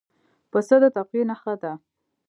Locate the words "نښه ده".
1.29-1.73